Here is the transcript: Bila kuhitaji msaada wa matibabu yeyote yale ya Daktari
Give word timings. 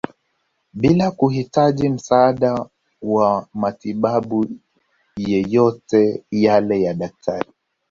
Bila 0.73 1.11
kuhitaji 1.11 1.89
msaada 1.89 2.69
wa 3.01 3.47
matibabu 3.53 4.45
yeyote 5.17 6.23
yale 6.31 6.81
ya 6.81 6.93
Daktari 6.93 7.49